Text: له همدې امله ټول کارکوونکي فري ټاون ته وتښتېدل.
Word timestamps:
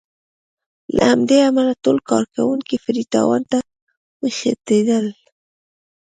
له 0.95 1.01
همدې 1.11 1.37
امله 1.49 1.73
ټول 1.83 1.97
کارکوونکي 2.09 2.75
فري 2.83 3.03
ټاون 3.13 3.41
ته 3.51 3.57
وتښتېدل. 4.21 5.05